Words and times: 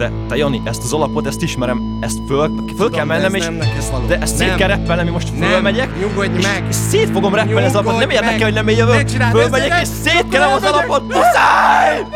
te, 0.00 0.10
te 0.28 0.36
Jani, 0.36 0.62
ezt 0.64 0.82
az 0.82 0.92
alapot, 0.92 1.26
ezt 1.26 1.42
ismerem, 1.42 1.98
ezt 2.00 2.18
föl, 2.26 2.64
föl 2.76 2.90
kell 2.90 3.04
mennem, 3.04 3.34
és 3.34 3.44
de 4.06 4.18
ezt 4.18 4.36
szét 4.36 4.54
kell 4.54 4.68
reppelnem, 4.68 5.12
most 5.12 5.28
fölmegyek, 5.38 5.98
nyugodj 6.00 6.38
és, 6.38 6.44
meg. 6.44 6.64
és 6.68 6.76
szét 6.90 7.10
fogom 7.10 7.34
reppelni 7.34 7.66
az 7.66 7.74
alapot, 7.74 7.98
nem 7.98 8.10
érdekel, 8.10 8.42
hogy 8.42 8.52
nem 8.52 8.68
én 8.68 8.76
jövök, 8.76 9.08
fölmegyek, 9.08 9.80
és 9.80 9.88
szétkelem 10.02 10.52
az 10.52 10.62
alapot, 10.62 11.02
muszáj! 11.02 12.06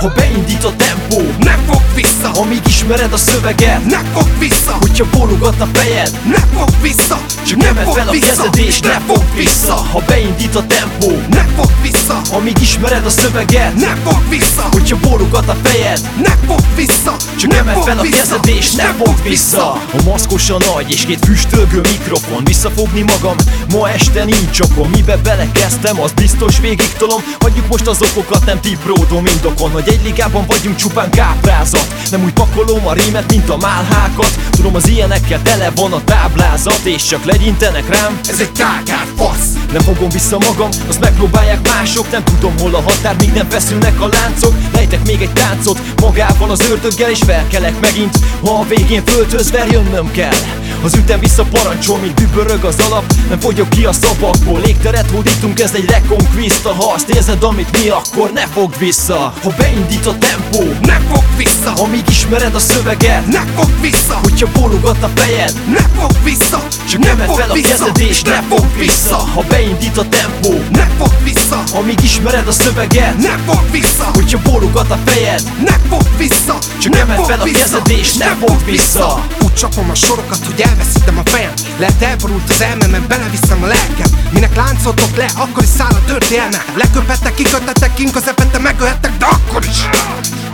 Ha 0.00 0.12
beindít 0.14 0.64
a 0.64 0.72
tempó, 0.76 1.22
Ne 1.38 1.58
fog 1.66 1.82
vissza, 1.94 2.30
amíg 2.30 2.60
ismered 2.66 3.12
a 3.12 3.16
szöveget, 3.16 3.84
ne 3.84 3.98
fog 3.98 4.28
vissza, 4.38 4.76
hogyha 4.80 5.04
bólogat 5.10 5.60
a 5.60 5.66
fejed, 5.72 6.10
ne 6.30 6.38
fog 6.38 6.68
vissza, 6.82 7.18
csak 7.46 7.58
ne 7.58 7.64
nem 7.64 7.84
fog 7.84 7.94
fel 7.96 8.08
a 8.08 8.10
kezed 8.10 8.56
és 8.56 8.80
ne 8.80 8.98
fog 9.06 9.22
vissza. 9.36 9.74
Ha 9.74 10.02
beindít 10.06 10.54
a 10.54 10.66
tempó, 10.66 11.20
ne 11.30 11.44
fog 11.56 11.70
vissza, 11.82 12.20
amíg 12.32 12.58
ismered 12.60 13.06
a 13.06 13.10
szöveget 13.10 13.74
ne 13.74 13.94
fog 14.04 14.28
vissza, 14.28 14.55
Hogyha 14.76 14.96
bólogat 15.08 15.48
a 15.48 15.56
fejed, 15.62 16.10
ne 16.22 16.36
fog 16.46 16.60
vissza, 16.74 17.16
csak 17.38 17.50
ne 17.50 17.56
emel 17.56 17.74
fog 17.74 17.82
fel 17.82 17.98
a 17.98 18.02
kezed 18.02 18.46
és 18.46 18.72
ne 18.72 18.84
fog 18.84 19.22
vissza. 19.22 19.72
A 19.72 20.02
maszkos 20.04 20.50
a 20.50 20.56
nagy 20.74 20.90
és 20.90 21.04
két 21.04 21.24
füstölgő 21.24 21.80
mikrofon. 21.80 22.44
Visszafogni 22.44 23.02
magam, 23.02 23.36
ma 23.70 23.90
este 23.90 24.24
nincs 24.24 24.60
okom. 24.60 24.90
Mibe 24.90 25.16
belekezdtem, 25.16 26.00
az 26.00 26.12
biztos 26.12 26.60
végig 26.60 26.92
tolom. 26.92 27.22
Hagyjuk 27.40 27.68
most 27.68 27.86
az 27.86 28.02
okokat, 28.02 28.44
nem 28.44 28.60
tipródom 28.60 29.26
indokon. 29.26 29.70
Hogy 29.70 29.88
egy 29.88 30.00
ligában 30.04 30.44
vagyunk 30.46 30.76
csupán 30.76 31.10
káprázat. 31.10 31.94
Nem 32.10 32.24
úgy 32.24 32.32
pakolom 32.32 32.86
a 32.86 32.92
rímet, 32.92 33.30
mint 33.30 33.48
a 33.48 33.56
málhákat. 33.56 34.38
Tudom 34.50 34.74
az 34.74 34.88
ilyenekkel 34.88 35.42
tele 35.42 35.70
van 35.74 35.92
a 35.92 36.04
táblázat 36.04 36.80
És 36.84 37.04
csak 37.04 37.24
legyintenek 37.24 37.88
rám, 37.88 38.20
Ez 38.28 38.40
egy 38.40 38.52
kákár 38.52 39.06
fasz, 39.16 39.55
nem 39.72 39.82
fogom 39.82 40.08
vissza 40.08 40.38
magam, 40.38 40.68
azt 40.88 41.00
megpróbálják 41.00 41.68
mások. 41.68 42.10
Nem 42.10 42.24
tudom 42.24 42.58
hol 42.58 42.74
a 42.74 42.82
határ, 42.82 43.16
míg 43.18 43.32
nem 43.32 43.48
feszülnek 43.48 44.00
a 44.00 44.08
láncok. 44.08 44.54
Lejtek 44.72 45.06
még 45.06 45.22
egy 45.22 45.32
táncot 45.32 45.80
magával 46.00 46.50
az 46.50 46.70
ördöggel 46.70 47.10
És 47.10 47.22
felkelek 47.26 47.80
megint, 47.80 48.18
ha 48.44 48.50
a 48.50 48.64
végén 48.68 49.04
földhöz 49.04 49.52
jönnöm 49.70 50.10
kell. 50.10 50.38
Az 50.82 50.94
ütem 50.94 51.20
vissza 51.20 51.44
parancsol, 51.44 51.98
míg 51.98 52.14
dübörög 52.14 52.64
az 52.64 52.76
alap. 52.88 53.12
Nem 53.28 53.40
fogyok 53.40 53.68
ki 53.68 53.84
a 53.84 53.92
szavakból 53.92 54.60
Légteret 54.60 55.10
hódítunk, 55.10 55.60
ez 55.60 55.74
egy 55.74 55.84
reconquista. 55.90 56.72
Ha 56.72 56.92
azt 56.92 57.08
érzed, 57.08 57.42
amit 57.42 57.82
mi, 57.82 57.88
akkor 57.88 58.30
ne 58.32 58.46
fogd 58.46 58.78
vissza. 58.78 59.32
Ha 59.42 59.52
beindít 59.58 60.06
a 60.06 60.18
tempó 60.18 60.62
ne 60.80 61.00
fog 61.10 61.24
vissza, 61.36 61.72
Amíg 61.72 62.04
ismered 62.08 62.54
a 62.54 62.58
szöveget 62.58 63.26
ne 63.26 63.44
fog 63.54 63.70
vissza, 63.80 64.18
Hogyha 64.22 64.48
bólogat 64.52 65.02
a 65.02 65.10
fejed 65.14 65.52
ne 65.68 66.00
fog 66.00 66.10
vissza, 66.24 66.66
Csak 66.90 67.00
ne 67.00 67.24
fog 67.24 67.38
fel 67.38 67.50
a 67.50 67.54
kezed 67.54 67.98
és 67.98 68.22
ne 68.22 68.42
fog 68.48 68.66
vissza. 68.78 69.16
Ha 69.16 69.44
beindít 69.56 69.96
a 69.98 70.08
tempó. 70.08 70.62
Ne 70.70 70.86
fog 70.98 71.12
vissza, 71.22 71.62
Amíg 71.72 72.00
ismered 72.02 72.46
a 72.48 72.52
szöveget. 72.52 73.16
Ne 73.18 73.36
fog 73.46 73.70
vissza, 73.70 74.10
Hogyha 74.14 74.38
bólogat 74.44 74.90
a 74.90 74.98
fejed. 75.04 75.42
Ne 75.64 75.76
fog 75.88 76.02
vissza, 76.16 76.58
Csak 76.78 76.92
ne 76.92 76.98
emel 76.98 77.16
fog 77.16 77.26
fel 77.26 77.40
a 77.40 77.44
kezed 77.44 77.88
és 77.88 78.14
ne 78.14 78.26
fog 78.26 78.64
vissza. 78.64 79.24
Úgy 79.44 79.54
csapom 79.54 79.90
a 79.90 79.94
sorokat, 79.94 80.46
hogy 80.46 80.60
elveszítem 80.60 81.18
a 81.18 81.22
fejem. 81.24 81.52
Lehet 81.78 82.02
elborult 82.02 82.50
az 82.50 82.60
elmemben, 82.60 83.04
beleviszem 83.08 83.62
a 83.62 83.66
lelkem. 83.66 84.10
Minek 84.30 84.56
láncoltok 84.56 85.16
le, 85.16 85.26
akkor 85.36 85.62
is 85.62 85.68
száll 85.68 85.92
a 85.92 86.04
történelme. 86.06 86.64
Leköpettek, 86.74 87.34
kikötettek, 87.34 87.94
kinközepette, 87.94 88.58
megölhettek, 88.58 89.16
de 89.18 89.26
akkor 89.26 89.64
is. 89.64 89.78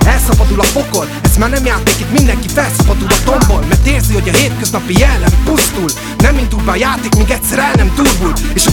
Elszabadul 0.07 0.61
a 0.61 0.65
pokol, 0.73 1.09
ez 1.23 1.37
már 1.37 1.51
nem 1.51 1.65
játék, 1.65 1.95
itt 2.01 2.11
mindenki 2.11 2.49
felszabadul 2.49 3.09
a 3.09 3.23
tombol. 3.25 3.65
Mert 3.69 3.87
érzi, 3.87 4.13
hogy 4.13 4.29
a 4.29 4.37
hétköznapi 4.37 4.99
jellem 4.99 5.33
pusztul. 5.45 5.91
Nem 6.19 6.39
indul 6.39 6.61
be 6.61 6.71
a 6.71 6.77
játék, 6.77 7.15
míg 7.15 7.31
egyszer 7.31 7.59
el 7.59 7.73
nem 7.75 7.95
turbul 7.95 8.33
És 8.55 8.67
a 8.67 8.73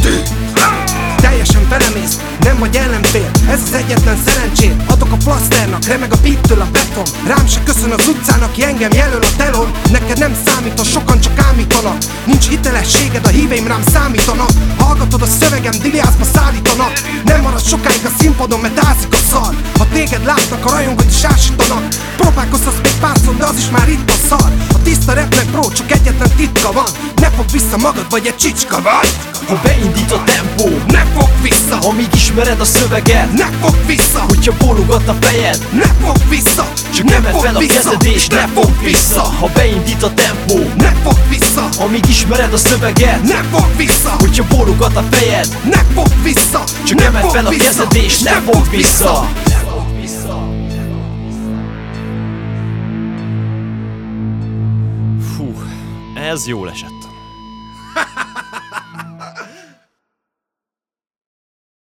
vagy 2.59 2.75
ellenfél 2.75 3.31
Ez 3.49 3.61
az 3.61 3.73
egyetlen 3.73 4.17
szerencsét 4.25 4.81
Adok 4.87 5.11
a 5.11 5.17
plaszternak, 5.17 5.83
remeg 5.83 6.13
a 6.13 6.17
pittől 6.17 6.61
a 6.61 6.67
beton. 6.71 7.03
Rám 7.27 7.47
se 7.47 7.63
köszön 7.63 7.91
az 7.91 8.07
utcán, 8.07 8.41
aki 8.41 8.63
engem 8.63 8.91
jelöl 8.91 9.21
a 9.21 9.35
telon. 9.37 9.71
Neked 9.91 10.19
nem 10.19 10.35
számít, 10.45 10.79
a 10.79 10.83
sokan 10.83 11.19
csak 11.19 11.39
ámítanak. 11.39 11.97
Nincs 12.25 12.47
hitelességed, 12.47 13.25
a 13.25 13.29
híveim 13.29 13.67
rám 13.67 13.83
számítanak. 13.93 14.49
Hallgatod 14.77 15.21
a 15.21 15.25
szövegem, 15.25 15.73
diliászba 15.81 16.23
szállítanak 16.23 16.93
Nem 17.23 17.41
marad 17.41 17.65
sokáig 17.65 18.05
a 18.05 18.09
színpadon, 18.19 18.59
mert 18.59 18.85
ázik 18.85 19.13
a 19.13 19.17
szar. 19.31 19.55
Ha 19.77 19.87
téged 19.93 20.25
látnak, 20.25 20.65
a 20.65 20.69
rajongód 20.69 21.09
is 21.09 21.23
ásítanak. 21.23 21.87
Próbálkozhatsz 22.17 22.81
még 22.83 22.93
párszor, 22.99 23.35
de 23.35 23.45
az 23.45 23.57
is 23.57 23.69
már 23.69 23.89
itt 23.89 24.09
a 24.09 24.27
szar. 24.27 24.51
A 24.73 24.81
tiszta 24.83 25.13
repnek, 25.13 25.45
bro, 25.45 25.71
csak 25.71 25.91
egyetlen 25.91 26.31
titka 26.35 26.71
van. 26.71 26.89
Ne 27.15 27.29
fogd 27.29 27.51
vissza 27.51 27.77
magad, 27.77 28.05
vagy 28.09 28.25
egy 28.27 28.35
csicska 28.35 28.81
vagy. 28.81 29.09
Ha 29.49 29.59
beindít 29.63 30.11
a 30.11 30.23
tempó 30.23 30.69
Ne 30.87 31.05
fog 31.15 31.29
vissza, 31.41 31.77
Amíg 31.79 32.07
ismered 32.13 32.59
a 32.59 32.65
szöveget 32.65 33.33
ne 33.33 33.49
fog 33.61 33.75
vissza, 33.85 34.19
Hogyha 34.27 34.53
bólogat 34.57 35.07
a 35.07 35.15
fejed 35.19 35.67
ne 35.71 35.85
fog 36.05 36.15
vissza, 36.29 36.67
Csak 36.95 37.05
ne 37.05 37.15
emel 37.15 37.31
fog 37.31 37.43
fel 37.43 37.55
a 37.55 37.59
kezed 37.59 38.03
és 38.03 38.27
ne 38.27 38.47
fog 38.47 38.71
vissza. 38.83 39.21
Ha 39.21 39.49
beindít 39.53 40.03
a 40.03 40.13
tempó 40.13 40.57
ne 40.77 40.87
fog 40.87 40.88
Amíg 41.77 42.05
ismered 42.07 42.53
a 42.53 42.57
szöveget 42.57 43.23
ne 43.23 43.43
fog 43.43 43.75
vissza, 43.75 44.15
Hogyha 44.19 44.45
bólogat 44.49 44.95
a 44.95 45.01
fejed 45.01 45.57
ne 45.63 45.77
fog 45.93 46.07
vissza, 46.23 46.63
Csak 46.83 46.97
ne 46.97 47.05
emel 47.05 47.21
fog 47.21 47.31
fel 47.31 47.45
a 47.45 47.49
vissza, 47.49 47.63
kezed 47.63 47.93
és 47.93 48.19
ne 48.19 48.31
fog 48.31 48.69
vissza! 48.69 49.29
Fú, 55.35 55.53
ez 56.31 56.47
jól 56.47 56.69
esett 56.69 57.08